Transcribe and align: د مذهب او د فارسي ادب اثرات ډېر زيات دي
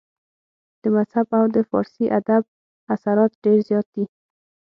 د 0.81 0.83
مذهب 0.95 1.27
او 1.39 1.45
د 1.55 1.57
فارسي 1.69 2.05
ادب 2.19 2.43
اثرات 2.93 3.31
ډېر 3.43 3.57
زيات 3.67 3.87
دي 3.95 4.05